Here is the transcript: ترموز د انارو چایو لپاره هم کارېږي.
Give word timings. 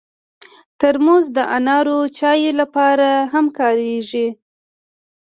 ترموز 0.79 1.25
د 1.37 1.39
انارو 1.57 1.99
چایو 2.17 2.51
لپاره 2.61 3.09
هم 3.33 3.45
کارېږي. 3.57 4.27